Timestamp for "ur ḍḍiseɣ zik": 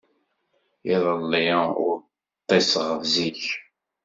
1.87-3.43